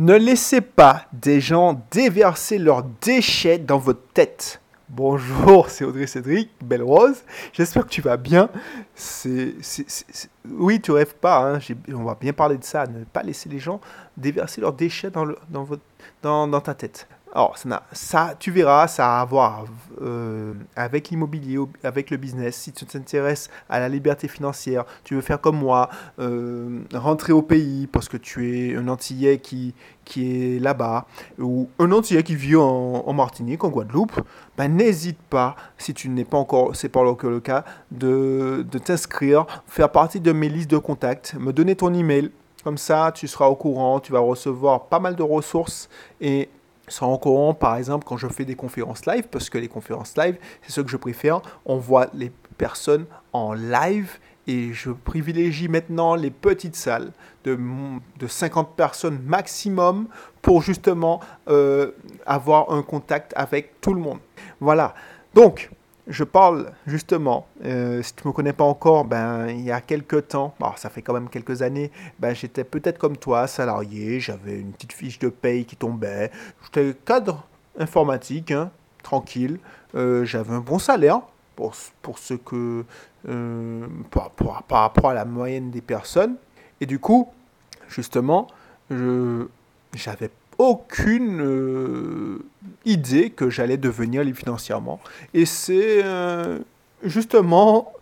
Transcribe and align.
Ne 0.00 0.14
laissez 0.14 0.62
pas 0.62 1.04
des 1.12 1.42
gens 1.42 1.84
déverser 1.90 2.56
leurs 2.56 2.84
déchets 3.02 3.58
dans 3.58 3.76
votre 3.76 4.00
tête. 4.14 4.62
Bonjour, 4.88 5.68
c'est 5.68 5.84
Audrey 5.84 6.06
Cédric, 6.06 6.48
Belle 6.64 6.82
Rose. 6.82 7.22
J'espère 7.52 7.84
que 7.84 7.90
tu 7.90 8.00
vas 8.00 8.16
bien. 8.16 8.48
C'est, 8.94 9.56
Oui, 10.48 10.80
tu 10.80 10.92
rêves 10.92 11.16
pas. 11.16 11.56
Hein. 11.56 11.58
On 11.92 12.04
va 12.04 12.16
bien 12.18 12.32
parler 12.32 12.56
de 12.56 12.64
ça. 12.64 12.86
Ne 12.86 13.04
pas 13.04 13.22
laisser 13.22 13.50
les 13.50 13.58
gens 13.58 13.78
déverser 14.16 14.62
leurs 14.62 14.72
déchets 14.72 15.10
dans, 15.10 16.60
ta 16.60 16.72
tête. 16.72 17.06
Alors, 17.32 17.56
ça, 17.56 17.82
ça, 17.92 18.34
tu 18.38 18.50
verras, 18.50 18.88
ça 18.88 19.18
a 19.18 19.20
à 19.20 19.24
voir 19.24 19.64
euh, 20.02 20.52
avec 20.74 21.10
l'immobilier, 21.10 21.58
avec 21.84 22.10
le 22.10 22.16
business. 22.16 22.56
Si 22.56 22.72
tu 22.72 22.84
t'intéresses 22.84 23.50
à 23.68 23.78
la 23.78 23.88
liberté 23.88 24.26
financière, 24.26 24.84
tu 25.04 25.14
veux 25.14 25.20
faire 25.20 25.40
comme 25.40 25.56
moi, 25.56 25.90
euh, 26.18 26.80
rentrer 26.92 27.32
au 27.32 27.42
pays 27.42 27.86
parce 27.86 28.08
que 28.08 28.16
tu 28.16 28.72
es 28.72 28.76
un 28.76 28.88
Antillais 28.88 29.38
qui, 29.38 29.74
qui 30.04 30.56
est 30.56 30.58
là-bas, 30.58 31.06
ou 31.38 31.68
un 31.78 31.92
Antillais 31.92 32.24
qui 32.24 32.34
vit 32.34 32.56
en, 32.56 33.12
Martinique, 33.12 33.62
en 33.62 33.68
Guadeloupe, 33.68 34.20
ben, 34.56 34.68
n'hésite 34.68 35.20
pas, 35.30 35.54
si 35.78 35.94
tu 35.94 36.08
n'es 36.08 36.24
pas 36.24 36.38
encore, 36.38 36.74
c'est 36.74 36.88
pas 36.88 37.04
le 37.04 37.40
cas, 37.40 37.64
de, 37.92 38.66
de 38.68 38.78
t'inscrire, 38.78 39.46
faire 39.68 39.92
partie 39.92 40.18
de 40.18 40.32
mes 40.32 40.48
listes 40.48 40.70
de 40.70 40.78
contacts, 40.78 41.34
me 41.38 41.52
donner 41.52 41.76
ton 41.76 41.94
email. 41.94 42.32
Comme 42.64 42.76
ça, 42.76 43.10
tu 43.14 43.26
seras 43.26 43.46
au 43.46 43.54
courant, 43.54 44.00
tu 44.00 44.12
vas 44.12 44.18
recevoir 44.18 44.86
pas 44.86 44.98
mal 44.98 45.16
de 45.16 45.22
ressources 45.22 45.88
et 46.20 46.50
en 47.00 47.16
courant, 47.18 47.54
par 47.54 47.76
exemple, 47.76 48.04
quand 48.06 48.16
je 48.16 48.28
fais 48.28 48.44
des 48.44 48.56
conférences 48.56 49.06
live, 49.06 49.24
parce 49.30 49.50
que 49.50 49.58
les 49.58 49.68
conférences 49.68 50.16
live, 50.16 50.36
c'est 50.62 50.72
ce 50.72 50.80
que 50.80 50.90
je 50.90 50.96
préfère. 50.96 51.40
On 51.64 51.76
voit 51.76 52.08
les 52.14 52.32
personnes 52.58 53.06
en 53.32 53.54
live 53.54 54.18
et 54.46 54.72
je 54.72 54.90
privilégie 54.90 55.68
maintenant 55.68 56.14
les 56.14 56.30
petites 56.30 56.76
salles 56.76 57.12
de, 57.44 57.58
de 58.18 58.26
50 58.26 58.74
personnes 58.74 59.20
maximum 59.24 60.08
pour 60.42 60.62
justement 60.62 61.20
euh, 61.48 61.92
avoir 62.26 62.72
un 62.72 62.82
contact 62.82 63.32
avec 63.36 63.80
tout 63.80 63.94
le 63.94 64.00
monde. 64.00 64.18
Voilà. 64.60 64.94
Donc, 65.34 65.70
je 66.06 66.24
parle 66.24 66.72
justement, 66.86 67.46
euh, 67.64 68.02
si 68.02 68.14
tu 68.14 68.22
ne 68.24 68.30
me 68.30 68.34
connais 68.34 68.52
pas 68.52 68.64
encore, 68.64 69.04
ben, 69.04 69.48
il 69.48 69.60
y 69.60 69.70
a 69.70 69.80
quelques 69.80 70.28
temps, 70.28 70.54
ça 70.76 70.90
fait 70.90 71.02
quand 71.02 71.12
même 71.12 71.28
quelques 71.28 71.62
années, 71.62 71.90
ben, 72.18 72.34
j'étais 72.34 72.64
peut-être 72.64 72.98
comme 72.98 73.16
toi, 73.16 73.46
salarié, 73.46 74.20
j'avais 74.20 74.58
une 74.58 74.72
petite 74.72 74.92
fiche 74.92 75.18
de 75.18 75.28
paye 75.28 75.64
qui 75.64 75.76
tombait, 75.76 76.30
j'étais 76.64 76.94
cadre 77.04 77.46
informatique, 77.78 78.50
hein, 78.50 78.70
tranquille, 79.02 79.58
euh, 79.94 80.24
j'avais 80.24 80.54
un 80.54 80.60
bon 80.60 80.78
salaire 80.78 81.20
pour, 81.56 81.74
pour 82.02 82.18
ce 82.18 82.34
que, 82.34 82.84
euh, 83.28 83.86
par, 84.10 84.30
par, 84.62 84.82
rapport 84.82 85.10
à 85.10 85.14
la 85.14 85.24
moyenne 85.24 85.70
des 85.70 85.82
personnes, 85.82 86.36
et 86.80 86.86
du 86.86 86.98
coup, 86.98 87.28
justement, 87.88 88.48
je 88.90 89.46
j'avais 89.94 90.30
aucune 90.60 91.40
euh, 91.40 92.44
idée 92.84 93.30
que 93.30 93.48
j'allais 93.48 93.78
devenir 93.78 94.22
financièrement. 94.34 95.00
Et 95.32 95.46
c'est 95.46 96.04
euh, 96.04 96.58
justement 97.02 97.92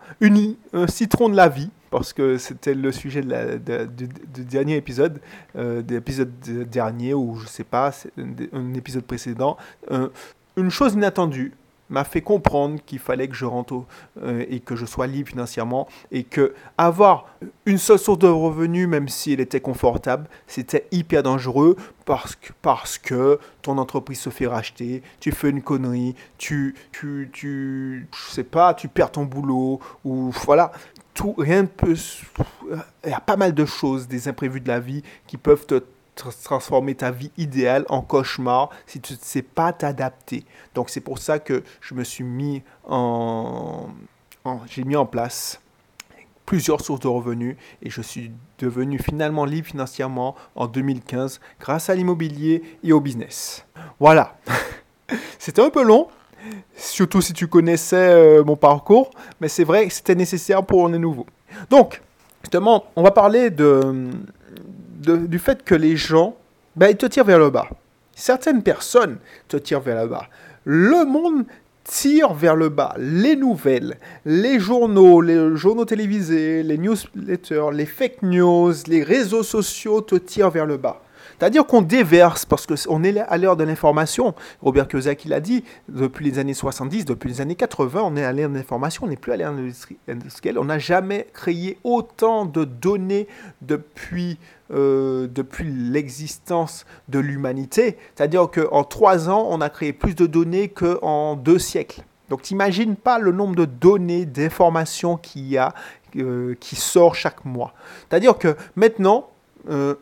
un 0.73 0.89
citron 0.89 1.29
de 1.29 1.37
la 1.37 1.49
vie, 1.49 1.71
parce 1.91 2.13
que 2.13 2.37
c'était 2.37 2.75
le 2.75 2.91
sujet 2.91 3.23
de 3.23 3.87
du, 3.87 4.09
dernier 4.45 4.75
épisode, 4.75 5.21
euh, 5.55 5.83
de 5.83 5.95
l'épisode 5.95 6.33
ou 7.15 7.37
je 7.37 7.47
sais 7.47 7.63
pas, 7.63 7.93
un, 8.53 8.75
épisode 8.75 9.05
précédent. 9.05 9.57
une 10.57 10.71
chose 10.71 10.95
inattendue, 10.95 11.53
m'a 11.91 12.05
fait 12.05 12.21
comprendre 12.21 12.79
qu'il 12.85 12.99
fallait 12.99 13.29
que 13.29 13.35
je 13.35 13.45
rentre 13.45 13.85
euh, 14.23 14.45
et 14.49 14.61
que 14.61 14.77
je 14.77 14.87
sois 14.87 15.07
libre 15.07 15.29
financièrement 15.29 15.89
et 16.11 16.25
que 16.25 16.55
avoir 16.77 17.27
une 17.67 17.79
seule 17.79 17.99
source 17.99 18.19
de 18.19 18.27
revenus, 18.27 18.89
même 18.89 19.09
si 19.09 19.33
elle 19.33 19.41
était 19.41 19.61
confortable, 19.61 20.29
c'était 20.47 20.87
hyper 20.91 21.23
dangereux 21.23 21.77
parce 22.05 22.35
que, 22.35 22.53
parce 22.63 22.99
que 22.99 23.39
ton 23.63 23.79
entreprise 23.79 24.21
se 24.21 24.31
fait 24.31 24.47
racheter, 24.47 25.03
tu 25.21 25.33
fais 25.33 25.51
une 25.51 25.63
connerie, 25.63 26.15
tu, 26.39 26.75
tu, 26.93 27.31
tu, 27.33 28.09
je 28.15 28.31
sais 28.31 28.45
pas, 28.45 28.75
tu 28.75 28.89
perds 28.89 29.13
ton 29.13 29.25
boulot 29.25 29.81
ou 30.05 30.31
voilà. 30.45 30.73
Tout, 31.15 31.35
rien 31.37 31.63
ne 31.63 31.67
peut. 31.67 31.97
Il 33.05 33.11
y 33.11 33.13
a 33.13 33.19
pas 33.19 33.37
mal 33.37 33.53
de 33.53 33.65
choses, 33.65 34.07
des 34.07 34.29
imprévus 34.29 34.61
de 34.61 34.69
la 34.69 34.79
vie 34.79 35.03
qui 35.27 35.37
peuvent 35.37 35.67
te 35.67 35.83
transformer 36.23 36.95
ta 36.95 37.11
vie 37.11 37.31
idéale 37.37 37.85
en 37.89 38.03
cauchemar 38.03 38.71
si 38.87 39.01
tu 39.01 39.15
ne 39.15 39.19
sais 39.21 39.43
pas 39.43 39.73
t'adapter. 39.73 40.45
Donc 40.75 40.91
c'est 40.91 41.01
pour 41.01 41.19
ça 41.19 41.39
que 41.39 41.63
je 41.81 41.95
me 41.95 42.05
suis 42.05 42.25
mis 42.25 42.63
en, 42.85 43.89
j'ai 44.67 44.85
mis 44.85 44.97
en 44.97 45.07
place 45.07 45.61
plusieurs 46.47 46.81
sources 46.81 47.01
de 47.01 47.09
revenus 47.09 47.57
et 47.83 47.91
je 47.91 48.01
suis 48.01 48.33
devenu 48.59 48.99
finalement 48.99 49.45
libre 49.45 49.69
financièrement 49.69 50.35
en 50.55 50.67
2015 50.67 51.41
grâce 51.61 51.91
à 51.91 51.95
l'immobilier 51.95 52.63
et 52.83 52.93
au 52.93 53.01
business. 53.01 53.67
Voilà. 54.01 54.39
C'était 55.39 55.63
un 55.63 55.71
peu 55.71 55.83
long, 55.83 56.09
surtout 56.75 57.21
si 57.21 57.33
tu 57.35 57.49
connaissais 57.49 57.97
euh, 57.97 58.45
mon 58.45 58.57
parcours, 58.57 59.11
mais 59.41 59.49
c'est 59.49 59.65
vrai 59.65 59.87
que 59.87 59.93
c'était 59.93 60.15
nécessaire 60.15 60.65
pour 60.65 60.89
les 60.89 60.99
nouveaux. 60.99 61.27
Donc, 61.71 62.03
justement, 62.43 62.85
on 62.97 63.03
va 63.03 63.11
parler 63.11 63.51
de, 63.51 64.11
du 64.99 65.39
fait 65.39 65.63
que 65.63 65.75
les 65.75 65.97
gens, 65.97 66.37
ben, 66.77 66.89
ils 66.89 66.97
te 66.97 67.07
tirent 67.07 67.25
vers 67.25 67.39
le 67.39 67.51
bas. 67.51 67.69
Certaines 68.15 68.63
personnes 68.63 69.19
te 69.47 69.57
tirent 69.57 69.81
vers 69.81 70.03
le 70.03 70.09
bas. 70.09 70.29
Le 70.65 71.05
monde 71.05 71.45
tire 71.85 72.35
vers 72.35 72.57
le 72.57 72.69
bas. 72.69 72.95
Les 72.99 73.37
nouvelles, 73.37 73.97
les 74.25 74.61
journaux, 74.61 75.21
les 75.21 75.57
journaux 75.57 75.85
télévisés, 75.85 76.63
les 76.63 76.79
newsletters, 76.79 77.71
les 77.73 77.87
fake 77.87 78.23
news, 78.23 78.73
les 78.87 79.03
réseaux 79.03 79.43
sociaux 79.43 80.01
te 80.01 80.17
tirent 80.17 80.51
vers 80.51 80.67
le 80.67 80.77
bas. 80.77 81.01
C'est-à-dire 81.39 81.67
qu'on 81.67 81.83
déverse, 81.83 82.45
parce 82.45 82.67
qu'on 82.67 83.05
est 83.05 83.19
à 83.21 83.39
l'heure 83.39 83.57
de 83.57 83.63
l'information. 83.63 84.35
Robert 84.61 84.89
Kiyosaki 84.89 85.29
l'a 85.29 85.41
dit, 85.41 85.63
depuis 85.89 86.25
les 86.25 86.39
années 86.41 86.55
70, 86.55 87.05
depuis 87.05 87.29
les 87.29 87.41
années 87.41 87.55
80, 87.55 88.03
on 88.05 88.17
est 88.17 88.25
à 88.25 88.33
l'ère 88.33 88.49
de 88.51 88.55
l'information, 88.55 89.05
on 89.05 89.09
n'est 89.09 89.17
plus 89.17 89.33
à 89.33 89.37
l'ère 89.37 89.53
industrielle. 90.09 90.59
On 90.59 90.65
n'a 90.65 90.79
jamais 90.79 91.29
créé 91.33 91.79
autant 91.85 92.45
de 92.45 92.65
données 92.65 93.29
depuis, 93.63 94.39
euh, 94.71 95.27
depuis 95.29 95.65
l'existence 95.65 96.85
de 97.09 97.19
l'humanité. 97.19 97.97
C'est-à-dire 98.15 98.51
qu'en 98.51 98.85
trois 98.85 99.29
ans, 99.29 99.47
on 99.49 99.61
a 99.61 99.71
créé 99.71 99.93
plus 99.93 100.15
de 100.15 100.27
données 100.27 100.69
qu'en 100.69 101.37
deux 101.37 101.59
siècles. 101.59 102.03
Donc 102.29 102.43
t'imagines 102.43 102.97
pas 102.97 103.19
le 103.19 103.33
nombre 103.33 103.57
de 103.57 103.65
données, 103.65 104.27
d'informations 104.27 105.17
qu'il 105.17 105.49
y 105.49 105.57
a, 105.57 105.73
euh, 106.17 106.55
qui 106.61 106.77
sort 106.77 107.15
chaque 107.15 107.45
mois. 107.45 107.73
C'est-à-dire 108.09 108.37
que 108.37 108.57
maintenant, 108.77 109.31
euh, 109.71 109.95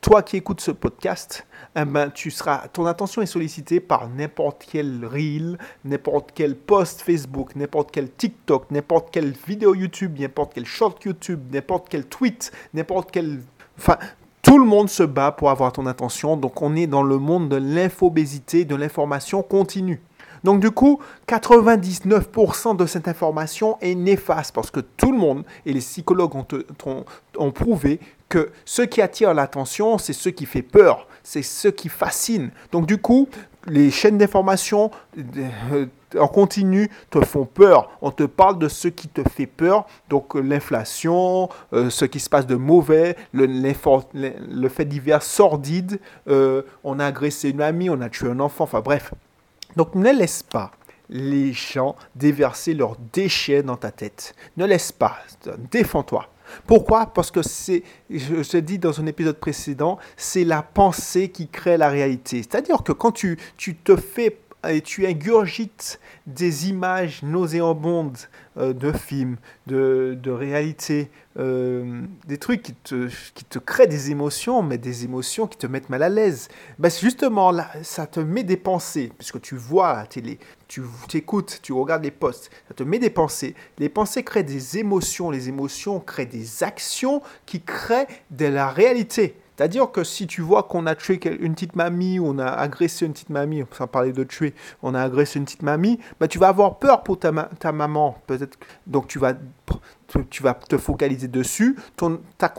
toi 0.00 0.22
qui 0.22 0.36
écoutes 0.36 0.60
ce 0.60 0.70
podcast, 0.70 1.46
eh 1.76 1.84
ben, 1.84 2.10
tu 2.10 2.30
seras, 2.30 2.68
ton 2.68 2.86
attention 2.86 3.22
est 3.22 3.26
sollicitée 3.26 3.80
par 3.80 4.08
n'importe 4.08 4.66
quel 4.70 5.04
reel, 5.04 5.58
n'importe 5.84 6.30
quel 6.34 6.56
post 6.56 7.02
Facebook, 7.02 7.54
n'importe 7.56 7.90
quel 7.90 8.10
TikTok, 8.10 8.70
n'importe 8.70 9.10
quelle 9.10 9.32
vidéo 9.46 9.74
YouTube, 9.74 10.18
n'importe 10.18 10.54
quel 10.54 10.66
short 10.66 11.04
YouTube, 11.04 11.40
n'importe 11.52 11.88
quel 11.88 12.06
tweet, 12.06 12.52
n'importe 12.74 13.10
quel... 13.10 13.42
Enfin, 13.78 13.96
tout 14.42 14.58
le 14.58 14.64
monde 14.64 14.88
se 14.88 15.02
bat 15.02 15.32
pour 15.32 15.50
avoir 15.50 15.72
ton 15.72 15.86
attention, 15.86 16.36
donc 16.36 16.62
on 16.62 16.74
est 16.74 16.86
dans 16.86 17.02
le 17.02 17.18
monde 17.18 17.48
de 17.48 17.56
l'infobésité, 17.56 18.64
de 18.64 18.74
l'information 18.74 19.42
continue. 19.42 20.00
Donc 20.44 20.60
du 20.60 20.70
coup, 20.70 21.00
99% 21.26 22.76
de 22.76 22.86
cette 22.86 23.08
information 23.08 23.76
est 23.80 23.94
néfaste 23.94 24.54
parce 24.54 24.70
que 24.70 24.80
tout 24.80 25.12
le 25.12 25.18
monde, 25.18 25.44
et 25.66 25.72
les 25.72 25.80
psychologues 25.80 26.34
ont, 26.36 27.50
prouvé 27.50 28.00
que 28.28 28.50
ce 28.64 28.82
qui 28.82 29.00
attire 29.00 29.34
l'attention, 29.34 29.98
c'est 29.98 30.12
ce 30.12 30.28
qui 30.28 30.46
fait 30.46 30.62
peur, 30.62 31.08
c'est 31.22 31.42
ce 31.42 31.68
qui 31.68 31.88
fascine. 31.88 32.50
Donc 32.72 32.86
du 32.86 32.98
coup, 32.98 33.28
les 33.68 33.90
chaînes 33.90 34.18
d'information 34.18 34.90
euh, 35.16 35.86
en 36.18 36.28
continu 36.28 36.90
te 37.10 37.24
font 37.24 37.44
peur. 37.44 37.90
On 38.00 38.10
te 38.10 38.24
parle 38.24 38.58
de 38.58 38.68
ce 38.68 38.88
qui 38.88 39.08
te 39.08 39.22
fait 39.28 39.46
peur, 39.46 39.86
donc 40.08 40.34
l'inflation, 40.34 41.48
euh, 41.72 41.90
ce 41.90 42.04
qui 42.04 42.20
se 42.20 42.30
passe 42.30 42.46
de 42.46 42.56
mauvais, 42.56 43.16
le, 43.32 44.68
fait 44.68 44.84
divers 44.84 45.22
sordide, 45.22 46.00
euh, 46.28 46.62
on 46.84 46.98
a 46.98 47.06
agressé 47.06 47.50
une 47.50 47.60
amie, 47.60 47.90
on 47.90 48.00
a 48.00 48.08
tué 48.08 48.28
un 48.28 48.40
enfant, 48.40 48.64
enfin 48.64 48.80
bref. 48.80 49.12
Donc 49.76 49.94
ne 49.94 50.10
laisse 50.10 50.42
pas 50.42 50.72
les 51.10 51.52
gens 51.52 51.96
déverser 52.16 52.74
leurs 52.74 52.96
déchets 53.12 53.62
dans 53.62 53.76
ta 53.76 53.90
tête. 53.90 54.34
Ne 54.56 54.66
laisse 54.66 54.92
pas, 54.92 55.16
défends-toi. 55.70 56.26
Pourquoi? 56.66 57.06
Parce 57.06 57.30
que 57.30 57.42
c'est, 57.42 57.82
je 58.10 58.42
te 58.42 58.56
dis 58.56 58.78
dans 58.78 59.00
un 59.00 59.06
épisode 59.06 59.38
précédent, 59.38 59.98
c'est 60.16 60.44
la 60.44 60.62
pensée 60.62 61.28
qui 61.28 61.48
crée 61.48 61.76
la 61.76 61.88
réalité. 61.88 62.38
C'est-à-dire 62.38 62.82
que 62.82 62.92
quand 62.92 63.12
tu, 63.12 63.38
tu 63.56 63.76
te 63.76 63.96
fais 63.96 64.38
et 64.66 64.80
tu 64.80 65.06
ingurgites 65.06 66.00
des 66.26 66.68
images 66.68 67.22
nauséabondes 67.22 68.18
euh, 68.56 68.72
de 68.72 68.90
films, 68.90 69.36
de, 69.66 70.18
de 70.20 70.30
réalités, 70.30 71.10
euh, 71.38 72.02
des 72.26 72.38
trucs 72.38 72.62
qui 72.62 72.74
te, 72.74 73.08
qui 73.34 73.44
te 73.44 73.60
créent 73.60 73.86
des 73.86 74.10
émotions, 74.10 74.62
mais 74.62 74.76
des 74.76 75.04
émotions 75.04 75.46
qui 75.46 75.58
te 75.58 75.66
mettent 75.68 75.90
mal 75.90 76.02
à 76.02 76.08
l'aise. 76.08 76.48
Ben 76.78 76.90
justement, 76.90 77.52
ça 77.82 78.06
te 78.06 78.18
met 78.18 78.42
des 78.42 78.56
pensées, 78.56 79.12
puisque 79.16 79.40
tu 79.40 79.54
vois 79.54 79.94
la 79.94 80.06
télé, 80.06 80.38
tu 80.66 80.82
écoutes, 81.14 81.60
tu 81.62 81.72
regardes 81.72 82.02
les 82.02 82.10
posts, 82.10 82.50
ça 82.66 82.74
te 82.74 82.82
met 82.82 82.98
des 82.98 83.10
pensées. 83.10 83.54
Les 83.78 83.88
pensées 83.88 84.24
créent 84.24 84.42
des 84.42 84.78
émotions, 84.78 85.30
les 85.30 85.48
émotions 85.48 86.00
créent 86.00 86.26
des 86.26 86.64
actions 86.64 87.22
qui 87.46 87.60
créent 87.62 88.08
de 88.32 88.46
la 88.46 88.68
réalité. 88.68 89.36
C'est-à-dire 89.58 89.90
que 89.90 90.04
si 90.04 90.28
tu 90.28 90.40
vois 90.40 90.62
qu'on 90.62 90.86
a 90.86 90.94
tué 90.94 91.18
une 91.40 91.54
petite 91.54 91.74
mamie, 91.74 92.20
ou 92.20 92.28
on 92.28 92.38
a 92.38 92.46
agressé 92.46 93.06
une 93.06 93.12
petite 93.12 93.30
mamie, 93.30 93.64
sans 93.72 93.88
parler 93.88 94.12
de 94.12 94.22
tuer, 94.22 94.54
on 94.84 94.94
a 94.94 95.02
agressé 95.02 95.40
une 95.40 95.46
petite 95.46 95.62
mamie, 95.62 95.98
bah, 96.20 96.28
tu 96.28 96.38
vas 96.38 96.46
avoir 96.46 96.78
peur 96.78 97.02
pour 97.02 97.18
ta, 97.18 97.32
ta 97.58 97.72
maman. 97.72 98.16
Peut-être, 98.28 98.56
donc 98.86 99.08
tu 99.08 99.18
vas, 99.18 99.34
tu 100.30 100.44
vas 100.44 100.54
te 100.54 100.78
focaliser 100.78 101.26
dessus. 101.26 101.76
Ton, 101.96 102.20
ta, 102.38 102.54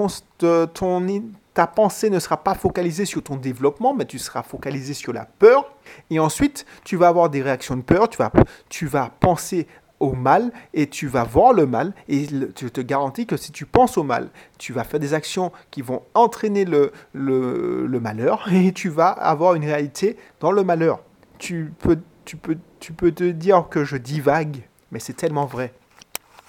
ton, 0.73 1.07
ta 1.53 1.67
pensée 1.67 2.09
ne 2.09 2.19
sera 2.19 2.35
pas 2.35 2.53
focalisée 2.53 3.05
sur 3.05 3.23
ton 3.23 3.37
développement, 3.37 3.93
mais 3.93 4.03
tu 4.05 4.19
seras 4.19 4.43
focalisé 4.43 4.93
sur 4.93 5.13
la 5.13 5.23
peur. 5.23 5.73
Et 6.09 6.19
ensuite, 6.19 6.65
tu 6.83 6.97
vas 6.97 7.07
avoir 7.07 7.29
des 7.29 7.41
réactions 7.41 7.77
de 7.77 7.81
peur, 7.81 8.09
tu 8.09 8.17
vas, 8.17 8.31
tu 8.67 8.87
vas 8.87 9.09
penser 9.21 9.67
au 9.99 10.13
mal 10.13 10.51
et 10.73 10.87
tu 10.87 11.07
vas 11.07 11.23
voir 11.23 11.53
le 11.53 11.65
mal 11.65 11.93
et 12.07 12.25
je 12.27 12.67
te 12.67 12.81
garantis 12.81 13.25
que 13.25 13.37
si 13.37 13.51
tu 13.51 13.65
penses 13.65 13.97
au 13.97 14.03
mal, 14.03 14.29
tu 14.57 14.73
vas 14.73 14.83
faire 14.83 14.99
des 14.99 15.13
actions 15.13 15.51
qui 15.71 15.81
vont 15.81 16.03
entraîner 16.13 16.65
le, 16.65 16.91
le, 17.13 17.99
malheur 17.99 18.47
et 18.53 18.71
tu 18.71 18.89
vas 18.89 19.09
avoir 19.09 19.55
une 19.55 19.65
réalité 19.65 20.17
dans 20.39 20.51
le 20.51 20.63
malheur. 20.63 21.01
Tu 21.37 21.73
peux, 21.79 21.99
tu, 22.25 22.37
peux, 22.37 22.57
tu 22.79 22.93
peux 22.93 23.11
te 23.11 23.23
dire 23.23 23.67
que 23.69 23.83
je 23.83 23.97
divague, 23.97 24.67
mais 24.91 24.99
c'est 24.99 25.13
tellement 25.13 25.45
vrai. 25.45 25.73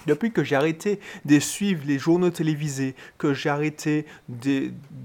Depuis 0.07 0.31
que 0.31 0.43
j'ai 0.43 0.55
arrêté 0.55 0.99
de 1.25 1.39
suivre 1.39 1.83
les 1.85 1.99
journaux 1.99 2.31
télévisés, 2.31 2.95
que 3.19 3.33
j'ai 3.33 3.49
arrêté 3.49 4.05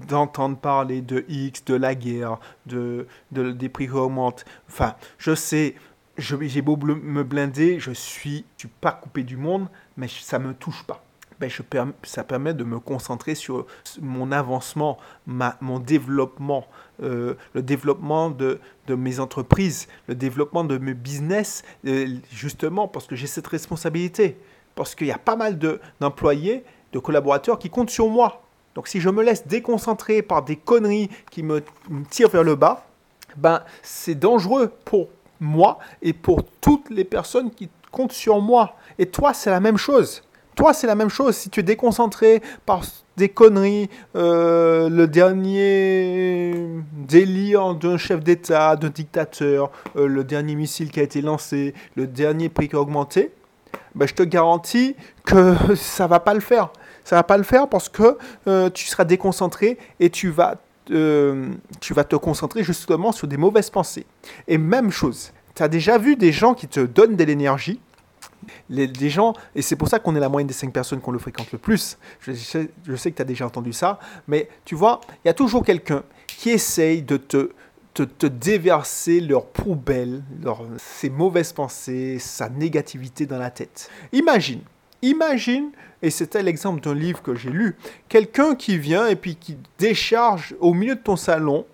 d'entendre 0.07 0.57
parler 0.57 1.01
de 1.01 1.23
X, 1.29 1.63
de 1.65 1.75
la 1.75 1.93
guerre, 1.93 2.39
de, 2.65 3.07
de 3.31 3.51
des 3.51 3.69
prix 3.69 3.87
qui 3.87 3.93
augmentent, 3.93 4.45
enfin, 4.67 4.95
je 5.19 5.35
sais, 5.35 5.75
j'ai 6.17 6.61
beau 6.61 6.77
me 6.77 7.23
blinder, 7.23 7.79
je 7.79 7.91
suis, 7.91 8.45
je 8.57 8.61
suis 8.61 8.73
pas 8.81 8.91
coupé 8.91 9.23
du 9.23 9.37
monde, 9.37 9.67
mais 9.97 10.07
ça 10.07 10.39
me 10.39 10.53
touche 10.53 10.83
pas. 10.83 11.03
Ben, 11.39 11.49
je, 11.49 11.61
ça 12.01 12.23
permet 12.23 12.55
de 12.55 12.63
me 12.63 12.79
concentrer 12.79 13.35
sur 13.35 13.67
mon 14.01 14.31
avancement, 14.31 14.97
ma, 15.27 15.55
mon 15.61 15.77
développement, 15.77 16.65
euh, 17.03 17.35
le 17.53 17.61
développement 17.61 18.31
de, 18.31 18.59
de, 18.87 18.95
mes 18.95 19.19
entreprises, 19.19 19.87
le 20.07 20.15
développement 20.15 20.63
de 20.63 20.79
mes 20.79 20.95
business, 20.95 21.63
euh, 21.85 22.07
justement 22.31 22.87
parce 22.87 23.05
que 23.05 23.15
j'ai 23.15 23.27
cette 23.27 23.45
responsabilité. 23.45 24.37
Parce 24.73 24.95
qu'il 24.95 25.07
y 25.07 25.11
a 25.11 25.19
pas 25.19 25.35
mal 25.35 25.59
d'employés, 25.99 26.63
de, 26.91 26.99
collaborateurs 26.99 27.59
qui 27.59 27.69
comptent 27.69 27.91
sur 27.91 28.09
moi. 28.09 28.41
Donc 28.73 28.87
si 28.87 28.99
je 28.99 29.09
me 29.09 29.23
laisse 29.23 29.45
déconcentrer 29.45 30.23
par 30.23 30.43
des 30.43 30.55
conneries 30.55 31.09
qui 31.29 31.43
me, 31.43 31.63
me 31.89 32.03
tirent 32.05 32.29
vers 32.29 32.43
le 32.43 32.55
bas, 32.55 32.87
ben, 33.35 33.61
c'est 33.83 34.15
dangereux 34.15 34.71
pour 34.85 35.09
moi 35.39 35.79
et 36.01 36.13
pour 36.13 36.43
toutes 36.61 36.89
les 36.89 37.03
personnes 37.03 37.51
qui 37.51 37.69
comptent 37.91 38.13
sur 38.13 38.41
moi. 38.41 38.75
Et 38.99 39.05
toi, 39.05 39.33
c'est 39.33 39.49
la 39.49 39.59
même 39.59 39.77
chose. 39.77 40.23
Toi, 40.55 40.73
c'est 40.73 40.87
la 40.87 40.95
même 40.95 41.09
chose. 41.09 41.35
Si 41.35 41.49
tu 41.49 41.59
es 41.59 41.63
déconcentré 41.63 42.41
par 42.65 42.81
des 43.15 43.29
conneries, 43.29 43.89
euh, 44.15 44.89
le 44.89 45.07
dernier 45.07 46.53
délire 46.93 47.75
d'un 47.75 47.97
chef 47.97 48.23
d'État, 48.23 48.75
d'un 48.75 48.89
dictateur, 48.89 49.71
euh, 49.95 50.07
le 50.07 50.23
dernier 50.23 50.55
missile 50.55 50.91
qui 50.91 50.99
a 50.99 51.03
été 51.03 51.21
lancé, 51.21 51.73
le 51.95 52.07
dernier 52.07 52.49
prix 52.49 52.69
qui 52.69 52.75
a 52.75 52.79
augmenté, 52.79 53.31
ben, 53.95 54.07
je 54.07 54.13
te 54.13 54.23
garantis 54.23 54.95
que 55.25 55.55
ça 55.75 56.07
va 56.07 56.19
pas 56.19 56.33
le 56.33 56.39
faire. 56.39 56.69
Ça 57.03 57.15
va 57.15 57.23
pas 57.23 57.37
le 57.37 57.43
faire 57.43 57.67
parce 57.67 57.87
que 57.87 58.17
euh, 58.47 58.69
tu 58.69 58.85
seras 58.85 59.05
déconcentré 59.05 59.77
et 59.99 60.09
tu 60.09 60.29
vas 60.29 60.55
tu 60.87 61.93
vas 61.93 62.03
te 62.03 62.15
concentrer 62.15 62.63
justement 62.63 63.11
sur 63.11 63.27
des 63.27 63.37
mauvaises 63.37 63.69
pensées. 63.69 64.05
Et 64.47 64.57
même 64.57 64.91
chose, 64.91 65.31
tu 65.55 65.63
as 65.63 65.67
déjà 65.67 65.97
vu 65.97 66.15
des 66.15 66.31
gens 66.31 66.53
qui 66.53 66.67
te 66.67 66.79
donnent 66.79 67.15
de 67.15 67.23
l'énergie 67.23 67.79
les, 68.69 68.87
des 68.87 69.09
gens, 69.09 69.33
et 69.55 69.61
c'est 69.61 69.75
pour 69.75 69.87
ça 69.87 69.99
qu'on 69.99 70.15
est 70.15 70.19
la 70.19 70.29
moyenne 70.29 70.47
des 70.47 70.53
5 70.53 70.71
personnes 70.71 71.01
qu'on 71.01 71.11
le 71.11 71.19
fréquente 71.19 71.51
le 71.51 71.57
plus. 71.57 71.97
Je 72.21 72.33
sais, 72.33 72.67
que 72.67 73.15
tu 73.15 73.21
as 73.21 73.25
déjà 73.25 73.45
entendu 73.45 73.73
ça, 73.73 73.99
mais 74.27 74.49
tu 74.65 74.75
vois, 74.75 75.01
il 75.23 75.27
y 75.27 75.29
a 75.29 75.33
toujours 75.33 75.63
quelqu'un 75.63 76.03
qui 76.27 76.49
essaye 76.49 77.01
de 77.01 77.17
te, 77.17 77.49
déverser 78.27 79.21
leur 79.21 79.47
poubelle, 79.47 80.23
ses 80.77 81.09
mauvaises 81.09 81.53
pensées, 81.53 82.19
sa 82.19 82.49
négativité 82.49 83.25
dans 83.25 83.39
la 83.39 83.49
tête. 83.49 83.89
Imagine, 84.11 84.61
imagine 85.01 85.71
et 86.01 86.09
c'était 86.09 86.43
l'exemple 86.43 86.81
d'un 86.81 86.93
livre 86.93 87.21
que 87.21 87.35
j'ai 87.35 87.49
lu, 87.49 87.75
quelqu'un 88.07 88.55
qui 88.55 88.77
vient 88.77 89.07
et 89.07 89.15
puis 89.15 89.35
qui 89.35 89.57
décharge 89.77 90.55
au 90.59 90.73
milieu 90.73 90.95
de 90.95 91.01
ton 91.01 91.15
salon 91.15 91.65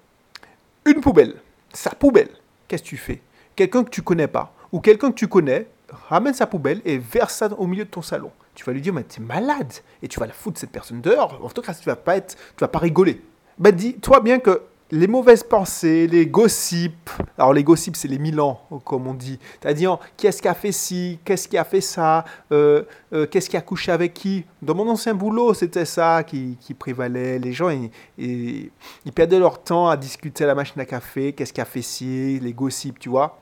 une 0.85 1.01
poubelle, 1.01 1.35
sa 1.73 1.91
poubelle. 1.91 2.29
Qu'est-ce 2.67 2.83
que 2.83 2.87
tu 2.87 2.97
fais? 2.97 3.21
Quelqu'un 3.55 3.83
que 3.83 3.89
tu 3.89 4.01
connais 4.01 4.27
pas, 4.27 4.53
ou 4.71 4.79
quelqu'un 4.79 5.11
que 5.11 5.15
tu 5.15 5.27
connais, 5.27 5.67
ramène 6.09 6.33
sa 6.33 6.47
poubelle 6.47 6.81
et 6.85 6.97
verse 6.97 7.35
ça 7.35 7.49
au 7.57 7.67
milieu 7.67 7.85
de 7.85 7.89
ton 7.89 8.01
salon. 8.01 8.31
Tu 8.55 8.63
vas 8.63 8.73
lui 8.73 8.81
dire, 8.81 8.93
mais 8.93 9.03
tu 9.03 9.21
es 9.21 9.23
malade, 9.23 9.73
et 10.01 10.07
tu 10.07 10.19
vas 10.19 10.27
la 10.27 10.33
foutre 10.33 10.59
cette 10.59 10.71
personne 10.71 11.01
dehors. 11.01 11.39
En 11.43 11.49
tout 11.49 11.61
cas, 11.61 11.73
tu 11.73 11.85
vas 11.85 11.95
pas 11.95 12.17
être, 12.17 12.35
tu 12.35 12.61
vas 12.61 12.67
pas 12.67 12.79
rigoler. 12.79 13.21
Ben 13.57 13.71
dis-toi 13.71 14.19
bien 14.21 14.39
que 14.39 14.61
les 14.93 15.07
mauvaises 15.07 15.43
pensées, 15.43 16.05
les 16.05 16.27
gossips. 16.27 17.09
Alors 17.37 17.51
les 17.51 17.63
gossips, 17.63 17.95
c'est 17.95 18.07
les 18.07 18.19
Milan, 18.19 18.61
comme 18.85 19.07
on 19.07 19.15
dit. 19.15 19.39
C'est-à-dire, 19.59 19.97
qu'est-ce 20.17 20.39
qui 20.39 20.47
a 20.47 20.53
fait 20.53 20.71
ci, 20.71 21.19
qu'est-ce 21.25 21.47
qui 21.47 21.57
a 21.57 21.63
fait 21.63 21.81
ça, 21.81 22.23
euh, 22.51 22.83
euh, 23.11 23.25
qu'est-ce 23.25 23.49
qui 23.49 23.57
a 23.57 23.61
couché 23.61 23.91
avec 23.91 24.13
qui. 24.13 24.45
Dans 24.61 24.75
mon 24.75 24.87
ancien 24.87 25.15
boulot, 25.15 25.55
c'était 25.55 25.85
ça 25.85 26.23
qui, 26.23 26.57
prévalait. 26.77 27.39
Les 27.39 27.53
gens, 27.53 27.69
ils, 27.69 27.89
ils, 28.19 29.11
perdaient 29.13 29.39
leur 29.39 29.63
temps 29.63 29.89
à 29.89 29.97
discuter 29.97 30.43
à 30.43 30.47
la 30.47 30.55
machine 30.55 30.79
à 30.79 30.85
café, 30.85 31.33
qu'est-ce 31.33 31.53
qui 31.53 31.61
a 31.61 31.65
fait 31.65 31.81
ci, 31.81 32.39
les 32.39 32.53
gossips, 32.53 32.99
tu 32.99 33.09
vois. 33.09 33.39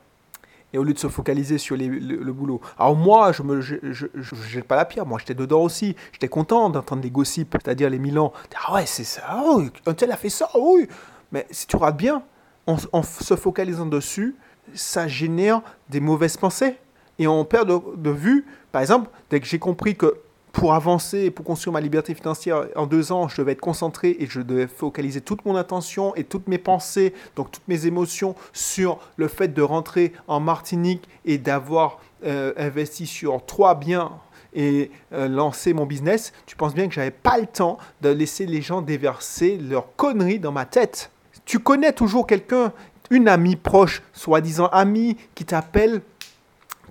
Et 0.73 0.77
au 0.77 0.83
lieu 0.83 0.93
de 0.93 0.99
se 0.99 1.09
focaliser 1.09 1.57
sur 1.57 1.75
le, 1.75 2.31
boulot. 2.31 2.61
Alors 2.79 2.95
moi, 2.95 3.33
je 3.33 3.43
je, 3.91 4.05
jette 4.47 4.63
pas 4.63 4.77
la 4.77 4.85
pierre. 4.85 5.05
Moi, 5.05 5.19
j'étais 5.19 5.33
dedans 5.33 5.63
aussi. 5.63 5.97
J'étais 6.13 6.29
content 6.29 6.69
d'entendre 6.69 7.03
les 7.03 7.11
gossips, 7.11 7.57
c'est-à-dire 7.61 7.89
les 7.89 7.99
Milan. 7.99 8.31
Ah 8.55 8.75
ouais, 8.75 8.85
c'est 8.85 9.03
ça. 9.03 9.43
Un 9.85 9.93
tel 9.93 10.13
a 10.13 10.15
fait 10.15 10.29
ça. 10.29 10.49
Oui. 10.57 10.87
Mais 11.31 11.47
si 11.51 11.67
tu 11.67 11.75
rates 11.77 11.97
bien, 11.97 12.23
en, 12.67 13.03
se 13.03 13.35
focalisant 13.35 13.85
dessus, 13.85 14.35
ça 14.73 15.07
génère 15.07 15.61
des 15.89 15.99
mauvaises 15.99 16.37
pensées. 16.37 16.77
Et 17.19 17.27
on 17.27 17.43
perd 17.45 17.67
de, 17.97 18.09
vue, 18.09 18.45
par 18.71 18.81
exemple, 18.81 19.09
dès 19.29 19.39
que 19.39 19.45
j'ai 19.45 19.59
compris 19.59 19.95
que 19.95 20.17
pour 20.51 20.73
avancer 20.73 21.19
et 21.19 21.31
pour 21.31 21.45
construire 21.45 21.73
ma 21.73 21.81
liberté 21.81 22.13
financière 22.13 22.67
en 22.75 22.85
deux 22.85 23.11
ans, 23.11 23.29
je 23.29 23.37
devais 23.37 23.53
être 23.53 23.61
concentré 23.61 24.17
et 24.19 24.27
je 24.27 24.41
devais 24.41 24.67
focaliser 24.67 25.21
toute 25.21 25.45
mon 25.45 25.55
attention 25.55 26.13
et 26.15 26.25
toutes 26.25 26.47
mes 26.47 26.57
pensées, 26.57 27.13
donc 27.35 27.51
toutes 27.51 27.67
mes 27.67 27.85
émotions 27.85 28.35
sur 28.51 28.99
le 29.15 29.27
fait 29.27 29.49
de 29.49 29.61
rentrer 29.61 30.11
en 30.27 30.41
Martinique 30.41 31.07
et 31.23 31.37
d'avoir 31.37 31.99
euh, 32.25 32.53
investi 32.57 33.07
sur 33.07 33.45
trois 33.45 33.75
biens 33.75 34.11
et 34.53 34.91
euh, 35.13 35.29
lancer 35.29 35.73
mon 35.73 35.85
business, 35.85 36.33
tu 36.45 36.57
penses 36.57 36.73
bien 36.73 36.87
que 36.87 36.93
j'avais 36.93 37.11
pas 37.11 37.37
le 37.37 37.47
temps 37.47 37.77
de 38.01 38.09
laisser 38.09 38.45
les 38.45 38.61
gens 38.61 38.81
déverser 38.81 39.57
leurs 39.57 39.95
conneries 39.95 40.39
dans 40.39 40.51
ma 40.51 40.65
tête. 40.65 41.11
Tu 41.51 41.59
connais 41.59 41.91
toujours 41.91 42.27
quelqu'un, 42.27 42.71
une 43.09 43.27
amie 43.27 43.57
proche, 43.57 44.03
soi-disant 44.13 44.67
amie, 44.67 45.17
qui 45.35 45.43
t'appelle 45.43 46.01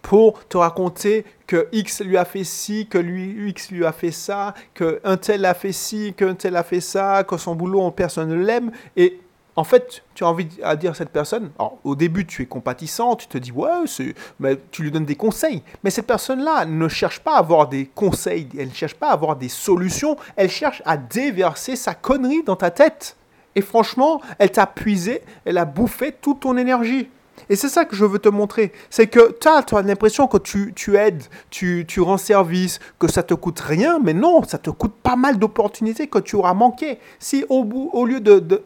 pour 0.02 0.46
te 0.48 0.58
raconter 0.58 1.24
que 1.46 1.66
X 1.72 2.02
lui 2.02 2.18
a 2.18 2.26
fait 2.26 2.44
ci, 2.44 2.86
que 2.86 2.98
lui 2.98 3.48
X 3.48 3.70
lui 3.70 3.86
a 3.86 3.92
fait 3.92 4.10
ça, 4.10 4.52
que 4.74 5.00
un 5.02 5.16
tel 5.16 5.46
a 5.46 5.54
fait 5.54 5.72
ci, 5.72 6.12
qu'un 6.14 6.34
tel 6.34 6.56
a 6.56 6.62
fait 6.62 6.82
ça, 6.82 7.24
que 7.24 7.38
son 7.38 7.54
boulot 7.54 7.90
personne 7.90 8.28
ne 8.28 8.34
l'aime 8.34 8.70
et 8.98 9.18
en 9.56 9.64
fait, 9.64 10.02
tu 10.14 10.24
as 10.24 10.28
envie 10.28 10.44
de 10.44 10.74
dire 10.74 10.90
à 10.90 10.94
cette 10.94 11.08
personne, 11.08 11.50
alors, 11.58 11.78
au 11.82 11.96
début 11.96 12.26
tu 12.26 12.42
es 12.42 12.46
compatissant, 12.46 13.16
tu 13.16 13.28
te 13.28 13.38
dis 13.38 13.52
ouais, 13.52 13.70
mais 14.40 14.58
tu 14.70 14.82
lui 14.82 14.90
donnes 14.90 15.06
des 15.06 15.16
conseils. 15.16 15.62
Mais 15.82 15.88
cette 15.88 16.06
personne-là 16.06 16.66
ne 16.66 16.86
cherche 16.86 17.20
pas 17.20 17.36
à 17.36 17.38
avoir 17.38 17.66
des 17.66 17.86
conseils, 17.86 18.46
elle 18.58 18.68
ne 18.68 18.74
cherche 18.74 18.94
pas 18.94 19.08
à 19.08 19.12
avoir 19.12 19.36
des 19.36 19.48
solutions, 19.48 20.16
elle 20.36 20.50
cherche 20.50 20.82
à 20.84 20.98
déverser 20.98 21.76
sa 21.76 21.94
connerie 21.94 22.42
dans 22.42 22.56
ta 22.56 22.70
tête. 22.70 23.16
Et 23.56 23.60
franchement, 23.62 24.20
elle 24.38 24.50
t'a 24.50 24.66
puisé, 24.66 25.22
elle 25.44 25.58
a 25.58 25.64
bouffé 25.64 26.12
toute 26.12 26.40
ton 26.40 26.56
énergie. 26.56 27.08
Et 27.48 27.56
c'est 27.56 27.68
ça 27.68 27.84
que 27.84 27.96
je 27.96 28.04
veux 28.04 28.18
te 28.18 28.28
montrer. 28.28 28.72
C'est 28.90 29.08
que 29.08 29.36
tu 29.40 29.48
as, 29.48 29.82
l'impression 29.82 30.28
que 30.28 30.38
tu, 30.38 30.96
aides, 30.96 31.24
tu, 31.50 31.84
rends 32.00 32.18
service, 32.18 32.78
que 32.98 33.10
ça 33.10 33.22
te 33.22 33.34
coûte 33.34 33.58
rien, 33.60 33.98
mais 33.98 34.14
non, 34.14 34.42
ça 34.44 34.58
te 34.58 34.70
coûte 34.70 34.94
pas 35.02 35.16
mal 35.16 35.38
d'opportunités 35.38 36.06
que 36.06 36.18
tu 36.18 36.36
auras 36.36 36.54
manqué. 36.54 36.98
Si 37.18 37.44
au, 37.48 37.64
bout, 37.64 37.90
au 37.92 38.04
lieu 38.04 38.20
de, 38.20 38.38
de, 38.38 38.62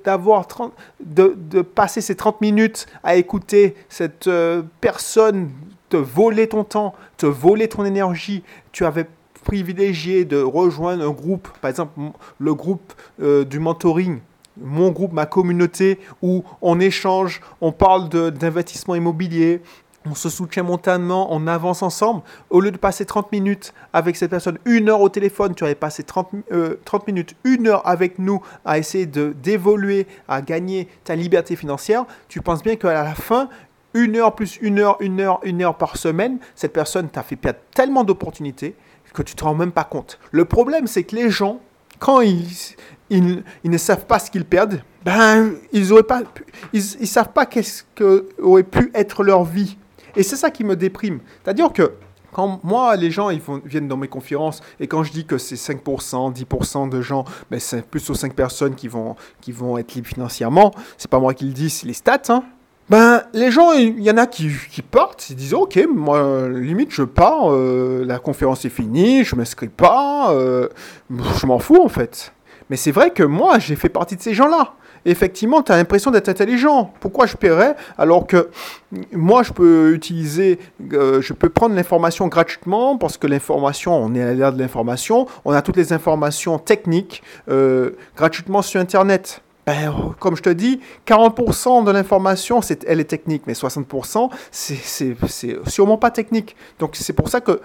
de, 1.01 1.63
passer 1.63 2.01
ces 2.01 2.15
30 2.15 2.41
minutes 2.41 2.87
à 3.03 3.17
écouter 3.17 3.75
cette 3.89 4.27
euh, 4.27 4.63
personne 4.81 5.51
te 5.89 5.97
voler 5.97 6.49
ton 6.49 6.65
temps, 6.65 6.95
te 7.17 7.27
voler 7.27 7.69
ton 7.69 7.85
énergie, 7.85 8.43
tu 8.73 8.85
avais 8.85 9.07
privilégié 9.45 10.25
de 10.25 10.43
rejoindre 10.43 11.05
un 11.05 11.11
groupe, 11.11 11.49
par 11.61 11.71
exemple 11.71 12.01
le 12.39 12.55
groupe 12.55 12.93
euh, 13.23 13.45
du 13.45 13.61
mentoring, 13.61 14.21
mon 14.57 14.91
groupe, 14.91 15.13
ma 15.13 15.27
communauté, 15.27 15.99
où 16.23 16.45
on 16.63 16.81
échange, 16.81 17.41
on 17.61 17.73
parle 17.73 18.09
d'investissement 18.09 18.95
immobilier, 18.95 19.63
on 20.07 20.15
se 20.15 20.29
soutient 20.29 20.63
montanement, 20.63 21.29
on 21.31 21.47
avance 21.47 21.83
ensemble. 21.83 22.23
Au 22.51 22.61
lieu 22.61 22.71
de 22.71 22.77
passer 22.77 23.07
30 23.07 23.33
minutes 23.33 23.73
avec 23.93 24.17
cette 24.17 24.31
personne, 24.31 24.59
une 24.67 24.89
heure 24.91 25.01
au 25.01 25.09
téléphone, 25.09 25.55
tu 25.55 25.65
avais 25.65 25.75
passé 25.75 26.03
30, 26.03 26.29
30 26.85 27.03
euh, 27.03 27.05
minutes, 27.07 27.35
une 27.45 27.69
heure 27.69 27.87
avec 27.87 28.19
nous 28.19 28.43
à 28.65 28.79
essayer 28.79 29.07
d'évoluer, 29.07 30.07
à 30.29 30.43
gagner 30.43 30.89
ta 31.05 31.17
liberté 31.17 31.57
financière. 31.57 32.05
Tu 32.29 32.41
penses 32.43 32.63
bien 32.63 32.77
qu'à 32.77 32.93
la 32.93 33.15
fin, 33.15 33.49
une 33.95 34.17
heure 34.17 34.35
plus 34.35 34.59
une 34.61 34.79
heure, 34.79 34.97
une 35.01 35.21
heure, 35.21 35.41
une 35.45 35.63
heure 35.63 35.77
par 35.77 35.97
semaine, 35.97 36.39
cette 36.55 36.73
personne 36.73 37.09
t'a 37.09 37.23
fait 37.23 37.37
perdre 37.37 37.61
tellement 37.75 38.05
d'opportunités 38.05 38.75
que 39.15 39.23
tu 39.23 39.35
ne 39.35 39.39
te 39.39 39.45
rends 39.45 39.55
même 39.55 39.73
pas 39.73 39.85
compte. 39.85 40.19
Le 40.33 40.45
problème, 40.45 40.87
c'est 40.87 41.05
que 41.05 41.17
les 41.17 41.31
gens 41.31 41.61
quand 41.99 42.21
ils, 42.21 42.47
ils, 43.11 43.43
ne 43.65 43.79
savent 43.79 44.07
pas 44.07 44.19
ce 44.19 44.31
qu'ils 44.31 44.45
perdent, 44.45 44.81
ben, 45.05 45.55
ils 45.73 45.93
pas, 46.07 46.23
ils, 46.73 46.83
ils 47.01 47.07
savent 47.07 47.33
pas 47.33 47.47
qu'est-ce 47.47 47.85
que 47.95 48.29
aurait 48.41 48.63
pu 48.63 48.91
être 48.95 49.23
leur 49.23 49.45
vie. 49.45 49.77
Et 50.17 50.23
c'est 50.23 50.37
ça 50.37 50.51
qui 50.51 50.65
me 50.65 50.77
déprime. 50.77 51.21
C'est-à-dire 51.43 51.73
que 51.73 51.93
quand 52.33 52.61
moi, 52.65 52.97
les 52.97 53.11
gens 53.11 53.31
ils 53.31 53.41
viennent 53.65 53.89
dans 53.89 53.97
mes 53.97 54.09
conférences 54.09 54.61
et 54.81 54.89
quand 54.89 55.05
je 55.05 55.13
dis 55.13 55.25
que 55.25 55.39
c'est 55.39 55.55
5%, 55.55 56.35
10% 56.35 56.89
de 56.89 57.01
gens, 57.01 57.25
mais 57.51 57.57
ben, 57.57 57.61
c'est 57.61 57.87
plus 57.87 58.11
aux 58.11 58.15
5 58.15 58.35
personnes 58.35 58.75
qui 58.75 58.89
vont, 58.89 59.15
qui 59.41 59.53
vont 59.53 59.79
être 59.79 59.95
libres 59.95 60.09
financièrement, 60.09 60.73
c'est 60.99 61.11
pas 61.11 61.21
moi 61.21 61.33
qui 61.33 61.45
le 61.45 61.53
dis, 61.53 61.71
c'est 61.71 61.87
les 61.87 61.93
stats. 61.93 62.23
Hein. 62.29 62.43
Ben, 62.91 63.23
les 63.33 63.51
gens, 63.51 63.73
il 63.73 64.03
y 64.03 64.11
en 64.11 64.19
a 64.19 64.27
qui, 64.27 64.51
partent, 64.91 65.31
ils 65.31 65.37
disent 65.37 65.55
Ok, 65.55 65.81
moi, 65.89 66.49
limite, 66.51 66.91
je 66.91 67.03
pars, 67.03 67.51
euh, 67.51 68.05
la 68.07 68.19
conférence 68.19 68.65
est 68.67 68.71
finie, 68.71 69.25
je 69.25 69.35
m'inscris 69.37 69.69
pas, 69.69 70.33
euh, 70.33 70.69
je 71.11 71.47
m'en 71.47 71.59
fous 71.59 71.83
en 71.83 71.89
fait. 71.89 72.33
Mais 72.69 72.77
c'est 72.77 72.91
vrai 72.91 73.11
que 73.11 73.23
moi, 73.23 73.59
j'ai 73.59 73.77
fait 73.77 73.89
partie 73.89 74.17
de 74.17 74.23
ces 74.23 74.35
gens-là 74.35 74.75
effectivement, 75.07 75.61
tu 75.61 75.71
as 75.71 75.77
l'impression 75.77 76.11
d'être 76.11 76.31
intelligent. 76.31 76.91
Pourquoi 76.99 77.27
je 77.27 77.37
paierais 77.37 77.77
alors 77.99 78.27
que 78.27 78.49
moi, 79.13 79.43
je 79.43 79.53
peux 79.53 79.93
utiliser, 79.93 80.59
euh, 80.95 81.21
je 81.21 81.35
peux 81.35 81.51
prendre 81.51 81.75
l'information 81.75 82.27
gratuitement 82.29 82.97
parce 82.97 83.19
que 83.19 83.27
l'information, 83.27 83.95
on 83.95 84.15
est 84.15 84.23
à 84.23 84.33
l'ère 84.33 84.51
de 84.51 84.59
l'information, 84.59 85.27
on 85.45 85.53
a 85.53 85.61
toutes 85.61 85.77
les 85.77 85.93
informations 85.93 86.59
techniques 86.59 87.23
gratuitement 88.17 88.63
sur 88.63 88.81
Internet. 88.81 89.43
Ben, 89.67 90.15
comme 90.19 90.37
je 90.37 90.43
te 90.43 90.51
dis, 90.51 90.81
40% 91.07 91.85
de 91.85 91.91
l'information, 91.91 92.61
elle 92.87 93.01
est 93.01 93.05
technique, 93.05 93.45
mais 93.47 93.55
60%, 93.55 94.31
c'est, 94.51 95.17
sûrement 95.67 95.97
pas 95.97 96.11
technique. 96.11 96.55
Donc 96.79 96.97
c'est 96.97 97.15
pour 97.15 97.29
ça 97.29 97.41
que 97.41 97.61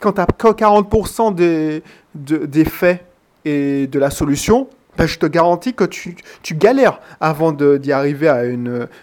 quand 0.00 0.12
tu 0.14 0.20
as 0.20 0.26
40% 0.26 1.34
des, 1.34 2.64
faits 2.64 3.04
et 3.44 3.86
de 3.86 3.98
la 3.98 4.10
solution, 4.10 4.68
ben, 4.96 5.06
je 5.06 5.18
te 5.18 5.26
garantis 5.26 5.74
que 5.74 5.84
tu, 5.84 6.16
galères 6.52 7.00
avant 7.20 7.52
d'y 7.52 7.92
arriver 7.92 8.28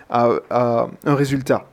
à, 0.10 0.90
un 1.06 1.16
résultat. 1.16 1.66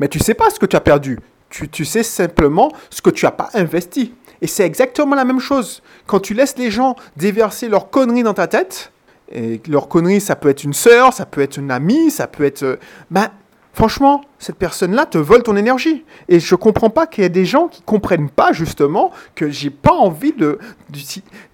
Mais 0.00 0.08
tu 0.08 0.18
sais 0.18 0.34
pas 0.34 0.48
ce 0.48 0.58
que 0.58 0.66
tu 0.66 0.76
as 0.76 0.80
perdu. 0.80 1.18
Tu 1.50 1.84
sais 1.84 2.02
simplement 2.02 2.72
ce 2.88 3.02
que 3.02 3.10
tu 3.10 3.26
n'as 3.26 3.30
pas 3.30 3.50
investi. 3.52 4.14
Et 4.40 4.46
c'est 4.46 4.64
exactement 4.64 5.14
la 5.14 5.24
même 5.24 5.38
chose. 5.38 5.82
Quand 6.06 6.20
tu 6.20 6.34
laisses 6.34 6.56
les 6.58 6.70
gens 6.70 6.96
déverser 7.16 7.68
leurs 7.68 7.90
conneries 7.90 8.24
dans 8.24 8.34
ta 8.34 8.46
tête, 8.46 8.90
et 9.32 9.60
leurs 9.68 9.88
conneries, 9.88 10.20
ça 10.20 10.36
peut 10.36 10.48
être 10.48 10.64
une 10.64 10.74
sœur, 10.74 11.12
ça 11.12 11.26
peut 11.26 11.40
être 11.40 11.56
une 11.56 11.70
amie, 11.70 12.10
ça 12.10 12.26
peut 12.26 12.44
être... 12.44 12.62
Euh, 12.62 12.76
ben, 13.10 13.30
Franchement, 13.74 14.20
cette 14.38 14.54
personne-là 14.54 15.04
te 15.04 15.18
vole 15.18 15.42
ton 15.42 15.56
énergie. 15.56 16.04
Et 16.28 16.38
je 16.38 16.54
comprends 16.54 16.90
pas 16.90 17.08
qu'il 17.08 17.24
y 17.24 17.26
ait 17.26 17.30
des 17.30 17.44
gens 17.44 17.66
qui 17.66 17.80
ne 17.80 17.84
comprennent 17.84 18.30
pas 18.30 18.52
justement 18.52 19.10
que 19.34 19.50
j'ai 19.50 19.70
pas 19.70 19.92
envie 19.92 20.32
de, 20.32 20.60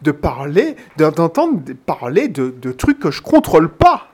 de, 0.03 0.11
parler, 0.11 0.77
d'entendre 0.99 1.63
parler 1.87 2.29
de, 2.29 2.55
de, 2.61 2.73
trucs 2.73 2.99
que 2.99 3.11
je 3.11 3.23
contrôle 3.23 3.71
pas. 3.71 4.09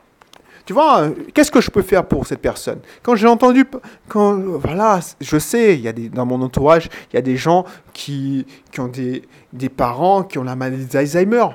Tu 0.66 0.72
vois, 0.72 1.08
qu'est-ce 1.34 1.50
que 1.50 1.60
je 1.60 1.68
peux 1.68 1.82
faire 1.82 2.06
pour 2.06 2.28
cette 2.28 2.40
personne? 2.40 2.78
Quand 3.02 3.16
j'ai 3.16 3.26
entendu, 3.26 3.64
quand 4.06 4.36
voilà, 4.36 5.00
je 5.20 5.38
sais, 5.38 5.74
il 5.74 5.80
y 5.80 5.88
a 5.88 5.92
des, 5.92 6.08
dans 6.08 6.26
mon 6.26 6.40
entourage, 6.42 6.88
il 7.10 7.16
y 7.16 7.18
a 7.18 7.22
des 7.22 7.36
gens 7.36 7.64
qui, 7.92 8.46
qui 8.70 8.78
ont 8.78 8.88
des, 8.88 9.22
des 9.52 9.68
parents 9.68 10.22
qui 10.22 10.38
ont 10.38 10.44
la 10.44 10.54
maladie 10.54 10.86
d'Alzheimer. 10.86 11.46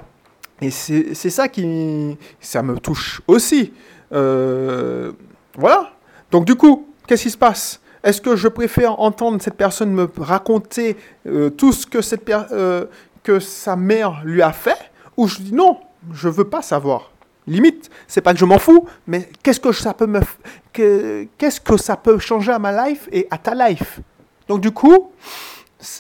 Et 0.61 0.69
c'est 0.69 1.29
ça 1.29 1.47
qui, 1.47 2.17
ça 2.39 2.61
me 2.61 2.77
touche 2.77 3.21
aussi. 3.27 3.73
Euh, 4.13 5.11
voilà. 5.57 5.91
Donc 6.29 6.45
du 6.45 6.55
coup, 6.55 6.87
qu'est-ce 7.07 7.23
qui 7.23 7.31
se 7.31 7.37
passe? 7.37 7.81
Est-ce 8.03 8.21
que 8.21 8.35
je 8.35 8.47
préfère 8.47 8.99
entendre 8.99 9.41
cette 9.41 9.55
personne 9.55 9.91
me 9.91 10.09
raconter 10.17 10.97
euh, 11.27 11.49
tout 11.49 11.71
ce 11.71 11.85
que, 11.85 12.01
cette 12.01 12.27
euh, 12.29 12.85
que 13.23 13.39
sa 13.39 13.75
mère 13.75 14.21
lui 14.23 14.41
a 14.41 14.51
fait? 14.51 14.91
Ou 15.17 15.27
je 15.27 15.39
dis 15.39 15.53
non, 15.53 15.79
je 16.13 16.29
veux 16.29 16.47
pas 16.47 16.61
savoir. 16.61 17.11
Limite, 17.47 17.89
c'est 18.07 18.21
pas 18.21 18.33
que 18.33 18.39
je 18.39 18.45
m'en 18.45 18.59
fous, 18.59 18.87
mais 19.07 19.29
qu'est-ce 19.41 19.59
que 19.59 19.71
ça 19.71 19.95
peut 19.95 20.05
me 20.05 20.21
qu'est-ce 20.73 21.59
que 21.59 21.75
ça 21.75 21.97
peut 21.97 22.19
changer 22.19 22.51
à 22.51 22.59
ma 22.59 22.87
life 22.87 23.09
et 23.11 23.27
à 23.31 23.37
ta 23.37 23.55
life? 23.55 23.99
Donc 24.47 24.61
du 24.61 24.71
coup, 24.71 25.11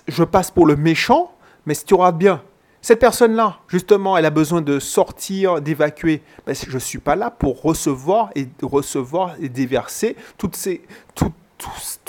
je 0.07 0.23
passe 0.23 0.51
pour 0.51 0.67
le 0.67 0.75
méchant, 0.75 1.31
mais 1.65 1.73
si 1.73 1.83
tu 1.83 1.95
regardes 1.95 2.17
bien, 2.17 2.43
cette 2.81 2.99
personne-là, 2.99 3.59
justement, 3.67 4.17
elle 4.17 4.25
a 4.25 4.31
besoin 4.31 4.61
de 4.61 4.79
sortir, 4.79 5.61
d'évacuer. 5.61 6.23
Ben, 6.45 6.55
je 6.55 6.73
ne 6.73 6.79
suis 6.79 6.97
pas 6.97 7.15
là 7.15 7.29
pour 7.29 7.61
recevoir 7.61 8.31
et 8.35 8.47
recevoir 8.61 9.35
et 9.39 9.49
déverser 9.49 10.15
tous 10.37 10.55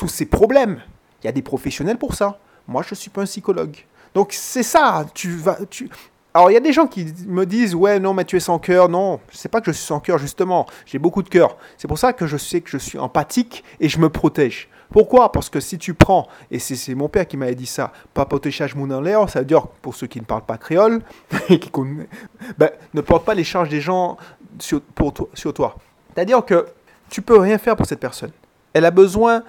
ces 0.08 0.26
problèmes. 0.26 0.80
Il 1.22 1.26
y 1.26 1.28
a 1.28 1.32
des 1.32 1.42
professionnels 1.42 1.98
pour 1.98 2.14
ça. 2.14 2.38
Moi, 2.66 2.82
je 2.82 2.92
ne 2.92 2.96
suis 2.96 3.10
pas 3.10 3.22
un 3.22 3.26
psychologue. 3.26 3.76
Donc 4.14 4.32
c'est 4.32 4.62
ça. 4.62 5.06
Tu 5.14 5.30
vas, 5.30 5.58
tu... 5.68 5.88
Alors 6.34 6.50
il 6.50 6.54
y 6.54 6.56
a 6.56 6.60
des 6.60 6.72
gens 6.72 6.86
qui 6.86 7.12
me 7.26 7.44
disent 7.44 7.74
ouais 7.74 8.00
non 8.00 8.14
mais 8.14 8.24
tu 8.24 8.36
es 8.36 8.40
sans 8.40 8.58
cœur. 8.58 8.88
Non, 8.88 9.20
c'est 9.30 9.50
pas 9.50 9.60
que 9.60 9.70
je 9.70 9.76
suis 9.76 9.86
sans 9.86 10.00
cœur 10.00 10.18
justement. 10.18 10.66
J'ai 10.86 10.98
beaucoup 10.98 11.22
de 11.22 11.28
cœur. 11.28 11.56
C'est 11.76 11.88
pour 11.88 11.98
ça 11.98 12.12
que 12.12 12.26
je 12.26 12.36
sais 12.36 12.60
que 12.60 12.70
je 12.70 12.78
suis 12.78 12.98
empathique 12.98 13.64
et 13.80 13.88
je 13.88 13.98
me 13.98 14.08
protège. 14.08 14.68
Pourquoi? 14.92 15.32
Parce 15.32 15.48
que 15.48 15.58
si 15.58 15.78
tu 15.78 15.94
prends, 15.94 16.28
et 16.50 16.58
c'est 16.58 16.94
mon 16.94 17.08
père 17.08 17.26
qui 17.26 17.36
m'avait 17.36 17.54
dit 17.54 17.66
ça, 17.66 17.92
papotéchage 18.12 18.74
moun 18.74 18.92
en 18.92 19.00
l'air, 19.00 19.28
ça 19.28 19.38
veut 19.38 19.46
dire, 19.46 19.66
pour 19.66 19.94
ceux 19.94 20.06
qui 20.06 20.20
ne 20.20 20.24
parlent 20.24 20.44
pas 20.44 20.58
créole, 20.58 21.00
et 21.48 21.58
qui 21.58 21.70
ben, 22.58 22.70
ne 22.92 23.00
porte 23.00 23.24
pas 23.24 23.34
les 23.34 23.44
charges 23.44 23.70
des 23.70 23.80
gens 23.80 24.18
sur, 24.58 24.82
pour 24.82 25.14
toi, 25.14 25.28
sur 25.32 25.54
toi. 25.54 25.76
C'est-à-dire 26.14 26.44
que 26.44 26.66
tu 27.08 27.22
peux 27.22 27.38
rien 27.38 27.58
faire 27.58 27.74
pour 27.74 27.86
cette 27.86 28.00
personne. 28.00 28.32
Elle 28.74 28.84
a 28.84 28.90
besoin, 28.90 29.42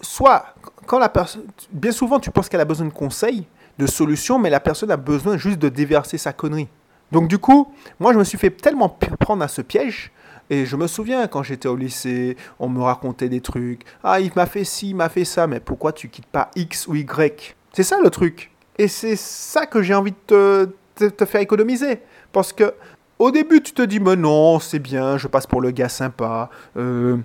soit, 0.00 0.46
quand 0.86 1.00
la 1.00 1.08
personne, 1.08 1.42
bien 1.72 1.92
souvent 1.92 2.20
tu 2.20 2.30
penses 2.30 2.48
qu'elle 2.48 2.60
a 2.60 2.64
besoin 2.64 2.86
de 2.86 2.92
conseils, 2.92 3.46
de 3.78 3.86
solutions, 3.86 4.38
mais 4.38 4.50
la 4.50 4.60
personne 4.60 4.90
a 4.90 4.96
besoin 4.96 5.36
juste 5.36 5.58
de 5.58 5.68
déverser 5.68 6.18
sa 6.18 6.32
connerie. 6.32 6.68
Donc 7.10 7.28
du 7.28 7.38
coup, 7.38 7.72
moi 7.98 8.12
je 8.12 8.18
me 8.18 8.24
suis 8.24 8.38
fait 8.38 8.50
tellement 8.50 8.88
prendre 8.88 9.42
à 9.42 9.48
ce 9.48 9.60
piège 9.60 10.12
et 10.52 10.66
je 10.66 10.76
me 10.76 10.86
souviens 10.86 11.26
quand 11.28 11.42
j'étais 11.42 11.66
au 11.66 11.76
lycée, 11.76 12.36
on 12.58 12.68
me 12.68 12.82
racontait 12.82 13.30
des 13.30 13.40
trucs. 13.40 13.86
Ah, 14.04 14.20
il 14.20 14.30
m'a 14.36 14.44
fait 14.44 14.64
ci, 14.64 14.90
il 14.90 14.94
m'a 14.94 15.08
fait 15.08 15.24
ça, 15.24 15.46
mais 15.46 15.60
pourquoi 15.60 15.94
tu 15.94 16.10
quittes 16.10 16.26
pas 16.26 16.50
X 16.54 16.86
ou 16.88 16.94
Y? 16.94 17.56
C'est 17.72 17.82
ça 17.82 17.96
le 18.04 18.10
truc. 18.10 18.50
Et 18.76 18.86
c'est 18.86 19.16
ça 19.16 19.64
que 19.64 19.80
j'ai 19.80 19.94
envie 19.94 20.12
de 20.28 20.68
te, 20.94 21.24
faire 21.24 21.40
économiser. 21.40 22.00
Parce 22.32 22.52
que 22.52 22.74
au 23.18 23.30
début, 23.30 23.62
tu 23.62 23.72
te 23.72 23.80
dis, 23.80 23.98
mais 23.98 24.14
non, 24.14 24.60
c'est 24.60 24.78
bien, 24.78 25.16
je 25.16 25.26
passe 25.26 25.46
pour 25.46 25.62
le 25.62 25.70
gars 25.70 25.88
sympa. 25.88 26.50
Euh, 26.76 27.16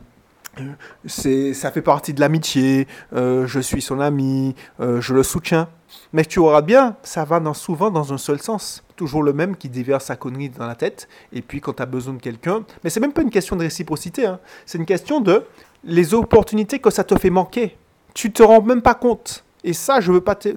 c'est, 1.06 1.54
ça 1.54 1.72
fait 1.72 1.82
partie 1.82 2.14
de 2.14 2.20
l'amitié, 2.20 2.88
euh, 3.14 3.48
je 3.48 3.60
suis 3.60 3.82
son 3.82 4.00
ami, 4.00 4.56
euh, 4.80 5.02
je 5.02 5.14
le 5.14 5.24
soutiens. 5.24 5.68
Mais 6.14 6.26
tu 6.26 6.40
auras 6.40 6.62
bien, 6.62 6.96
ça 7.04 7.26
va 7.26 7.40
dans, 7.40 7.54
souvent 7.54 7.92
dans 7.92 8.14
un 8.14 8.18
seul 8.18 8.42
sens. 8.42 8.84
Toujours 8.96 9.24
le 9.24 9.34
même 9.34 9.56
qui 9.56 9.70
déverse 9.70 10.06
sa 10.06 10.16
connerie 10.16 10.50
dans 10.50 10.68
la 10.68 10.76
tête. 10.76 11.08
Et 11.32 11.42
puis 11.42 11.62
quand 11.62 11.74
tu 11.74 11.84
as 11.84 11.86
besoin 11.86 12.14
de 12.14 12.22
quelqu'un, 12.22 12.64
mais 12.84 12.90
c'est 12.90 13.00
même 13.00 13.14
pas 13.14 13.22
une 13.22 13.30
question 13.30 13.56
de 13.56 13.62
réciprocité, 13.62 14.26
hein. 14.26 14.40
c'est 14.66 14.78
une 14.78 14.86
question 14.86 15.22
de 15.22 15.44
les 15.84 16.14
opportunités 16.14 16.80
que 16.80 16.90
ça 16.90 17.04
te 17.04 17.16
fait 17.18 17.30
manquer. 17.30 17.78
Tu 18.14 18.32
te 18.32 18.44
rends 18.44 18.62
même 18.62 18.82
pas 18.82 18.96
compte. 18.96 19.44
Et 19.64 19.74
ça, 19.74 20.00
je 20.00 20.12
veux 20.12 20.22
pas 20.22 20.36
te... 20.36 20.50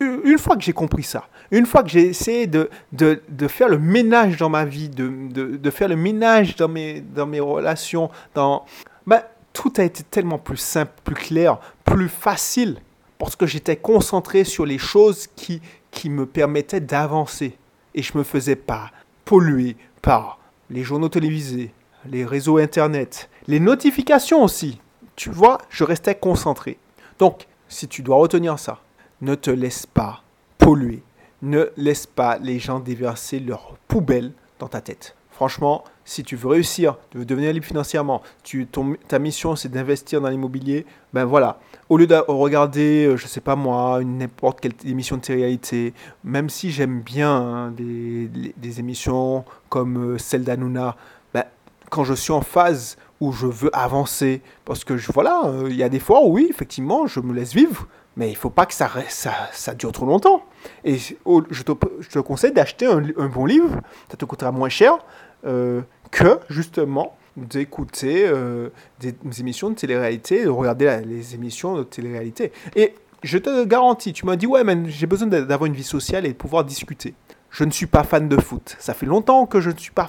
Une 0.00 0.38
fois 0.38 0.56
que 0.56 0.62
j'ai 0.62 0.72
compris 0.72 1.02
ça, 1.02 1.28
une 1.50 1.66
fois 1.66 1.82
que 1.82 1.90
j'ai 1.90 2.06
essayé 2.06 2.46
de, 2.46 2.70
de, 2.92 3.20
de, 3.28 3.48
faire 3.48 3.68
le 3.68 3.78
ménage 3.78 4.36
dans 4.36 4.48
ma 4.48 4.64
vie, 4.64 4.88
de, 4.88 5.10
de, 5.30 5.56
de, 5.56 5.70
faire 5.70 5.88
le 5.88 5.96
ménage 5.96 6.56
dans 6.56 6.68
mes, 6.68 7.00
dans 7.00 7.26
mes 7.26 7.40
relations, 7.40 8.10
dans... 8.34 8.64
Ben, 9.06 9.22
tout 9.52 9.72
a 9.78 9.82
été 9.82 10.02
tellement 10.02 10.38
plus 10.38 10.56
simple, 10.56 10.92
plus 11.04 11.14
clair, 11.14 11.58
plus 11.84 12.08
facile 12.08 12.80
parce 13.18 13.36
que 13.36 13.46
j'étais 13.46 13.76
concentré 13.76 14.44
sur 14.44 14.64
les 14.64 14.78
choses 14.78 15.26
qui, 15.36 15.60
qui 15.90 16.08
me 16.08 16.24
permettaient 16.24 16.80
d'avancer. 16.80 17.58
Et 17.94 18.02
je 18.02 18.12
ne 18.14 18.18
me 18.18 18.24
faisais 18.24 18.56
pas 18.56 18.90
polluer 19.24 19.76
par 20.00 20.38
les 20.70 20.82
journaux 20.82 21.08
télévisés, 21.08 21.72
les 22.06 22.24
réseaux 22.24 22.56
Internet, 22.56 23.28
les 23.46 23.60
notifications 23.60 24.42
aussi. 24.42 24.80
Tu 25.16 25.28
vois, 25.28 25.58
je 25.68 25.84
restais 25.84 26.14
concentré. 26.14 26.78
Donc, 27.18 27.46
si 27.68 27.88
tu 27.88 28.02
dois 28.02 28.16
retenir 28.16 28.58
ça, 28.58 28.80
ne 29.20 29.34
te 29.34 29.50
laisse 29.50 29.84
pas 29.84 30.22
polluer. 30.56 31.02
Ne 31.42 31.70
laisse 31.76 32.06
pas 32.06 32.38
les 32.38 32.58
gens 32.58 32.80
déverser 32.80 33.38
leurs 33.38 33.76
poubelles 33.86 34.32
dans 34.58 34.68
ta 34.68 34.80
tête. 34.80 35.14
Franchement, 35.40 35.84
si 36.04 36.22
tu 36.22 36.36
veux 36.36 36.48
réussir, 36.48 36.98
tu 37.10 37.16
veux 37.16 37.24
devenir 37.24 37.50
libre 37.54 37.64
financièrement, 37.64 38.20
tu, 38.42 38.68
ta 39.08 39.18
mission 39.18 39.56
c'est 39.56 39.70
d'investir 39.70 40.20
dans 40.20 40.28
l'immobilier, 40.28 40.84
ben 41.14 41.24
voilà. 41.24 41.58
Au 41.88 41.96
lieu 41.96 42.06
de 42.06 42.14
regarder, 42.28 43.06
euh, 43.06 43.16
je 43.16 43.26
sais 43.26 43.40
pas 43.40 43.56
moi, 43.56 44.02
n'importe 44.04 44.60
quelle 44.60 44.74
émission 44.84 45.16
de 45.16 45.22
télé-réalité, 45.22 45.94
même 46.24 46.50
si 46.50 46.70
j'aime 46.70 47.00
bien 47.00 47.32
hein, 47.34 47.70
des, 47.74 48.80
émissions 48.80 49.46
comme 49.70 50.10
euh, 50.12 50.18
celle 50.18 50.44
d'Anouna, 50.44 50.94
ben, 51.32 51.44
quand 51.88 52.04
je 52.04 52.12
suis 52.12 52.34
en 52.34 52.42
phase 52.42 52.98
où 53.18 53.32
je 53.32 53.46
veux 53.46 53.74
avancer, 53.74 54.42
parce 54.66 54.84
que 54.84 54.92
voilà, 55.10 55.44
euh, 55.46 55.68
il 55.70 55.76
y 55.76 55.82
a 55.82 55.88
des 55.88 56.00
fois 56.00 56.22
où 56.22 56.34
oui, 56.34 56.48
effectivement, 56.50 57.06
je 57.06 57.18
me 57.20 57.32
laisse 57.32 57.54
vivre, 57.54 57.86
mais 58.16 58.28
il 58.28 58.36
faut 58.36 58.50
pas 58.50 58.66
que 58.66 58.74
ça, 58.74 58.90
ça, 59.08 59.74
dure 59.74 59.92
trop 59.92 60.06
longtemps. 60.06 60.42
Et 60.84 60.98
je 60.98 61.62
te, 61.62 62.18
conseille 62.18 62.52
d'acheter 62.52 62.86
un, 62.86 63.28
bon 63.28 63.46
livre, 63.46 63.80
ça 64.10 64.16
te 64.16 64.24
coûtera 64.24 64.52
moins 64.52 64.68
cher, 64.68 64.98
euh, 65.46 65.82
que 66.10 66.38
justement 66.48 67.16
d'écouter 67.36 68.26
euh, 68.26 68.70
des, 68.98 69.14
émissions 69.38 69.70
de 69.70 69.74
télé-réalité, 69.74 70.44
de 70.44 70.48
regarder 70.48 71.00
les 71.06 71.34
émissions 71.34 71.76
de 71.76 71.84
télé-réalité. 71.84 72.52
Et 72.76 72.94
je 73.22 73.38
te 73.38 73.64
garantis, 73.64 74.12
tu 74.12 74.26
m'as 74.26 74.36
dit, 74.36 74.46
ouais, 74.46 74.64
mais 74.64 74.88
j'ai 74.88 75.06
besoin 75.06 75.28
d'avoir 75.28 75.66
une 75.66 75.74
vie 75.74 75.84
sociale 75.84 76.26
et 76.26 76.30
de 76.30 76.34
pouvoir 76.34 76.64
discuter. 76.64 77.14
je 77.50 77.64
ne 77.64 77.70
suis 77.70 77.86
pas 77.86 78.04
fan 78.04 78.28
de 78.28 78.36
foot. 78.36 78.76
Ça 78.78 78.94
fait 78.94 79.06
longtemps 79.06 79.46
que 79.46 79.60
je 79.60 79.70
ne 79.70 79.76
suis 79.76 79.92
pas 79.92 80.08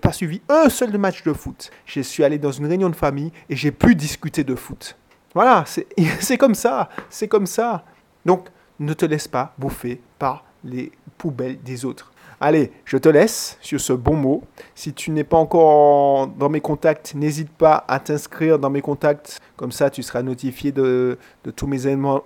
pas 0.00 0.12
suivi 0.12 0.40
un 0.48 0.68
seul 0.68 0.96
match 0.98 1.22
de 1.22 1.32
foot. 1.32 1.70
Je 1.86 2.00
suis 2.00 2.24
allé 2.24 2.38
dans 2.38 2.52
une 2.52 2.66
réunion 2.66 2.90
de 2.90 2.96
famille 2.96 3.32
et 3.48 3.56
j'ai 3.56 3.72
pu 3.72 3.94
discuter 3.94 4.44
de 4.44 4.54
foot. 4.54 4.96
Voilà, 5.34 5.64
c'est 5.66 6.36
comme 6.38 6.54
ça, 6.54 6.88
c'est 7.08 7.28
comme 7.28 7.46
ça. 7.46 7.84
Donc, 8.24 8.48
ne 8.78 8.92
te 8.92 9.06
laisse 9.06 9.28
pas 9.28 9.54
bouffer 9.58 10.00
par 10.18 10.44
les 10.64 10.92
poubelles 11.18 11.62
des 11.62 11.84
autres. 11.84 12.11
Allez, 12.44 12.72
je 12.84 12.96
te 12.98 13.08
laisse 13.08 13.56
sur 13.60 13.80
ce 13.80 13.92
bon 13.92 14.16
mot. 14.16 14.42
Si 14.74 14.92
tu 14.92 15.12
n'es 15.12 15.22
pas 15.22 15.36
encore 15.36 16.26
dans 16.26 16.48
mes 16.48 16.60
contacts, 16.60 17.14
n'hésite 17.14 17.50
pas 17.50 17.84
à 17.86 18.00
t'inscrire 18.00 18.58
dans 18.58 18.68
mes 18.68 18.80
contacts. 18.80 19.38
Comme 19.54 19.70
ça, 19.70 19.90
tu 19.90 20.02
seras 20.02 20.22
notifié 20.22 20.72
de, 20.72 21.18
tous 21.54 21.68
mes 21.68 21.86
événements, 21.86 22.24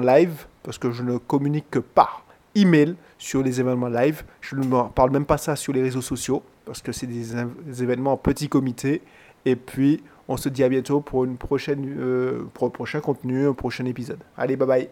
live, 0.00 0.46
parce 0.64 0.76
que 0.76 0.90
je 0.90 1.04
ne 1.04 1.18
communique 1.18 1.70
que 1.70 1.78
par 1.78 2.24
email 2.56 2.96
sur 3.16 3.44
les 3.44 3.60
événements 3.60 3.86
live. 3.86 4.24
Je 4.40 4.56
ne 4.56 4.88
parle 4.88 5.12
même 5.12 5.24
pas 5.24 5.38
ça 5.38 5.54
sur 5.54 5.72
les 5.72 5.82
réseaux 5.82 6.02
sociaux, 6.02 6.42
parce 6.64 6.82
que 6.82 6.90
c'est 6.90 7.06
des, 7.06 7.80
événements 7.80 8.14
en 8.14 8.16
petit 8.16 8.48
comité. 8.48 9.02
Et 9.44 9.54
puis, 9.54 10.02
on 10.26 10.36
se 10.36 10.48
dit 10.48 10.64
à 10.64 10.68
bientôt 10.68 11.00
pour, 11.00 11.24
une 11.24 11.36
prochaine, 11.36 11.94
euh, 11.96 12.42
pour 12.54 12.66
un 12.66 12.70
prochain 12.70 12.98
contenu, 12.98 13.46
un 13.46 13.52
prochain 13.52 13.84
épisode. 13.84 14.18
Allez, 14.36 14.56
bye 14.56 14.66
bye 14.66 14.88